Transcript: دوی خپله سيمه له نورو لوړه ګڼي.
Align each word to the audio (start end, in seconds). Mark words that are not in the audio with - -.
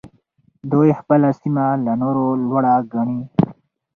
دوی 0.71 0.89
خپله 0.99 1.29
سيمه 1.41 1.65
له 1.85 1.93
نورو 2.01 2.25
لوړه 2.47 2.73
ګڼي. 2.93 3.19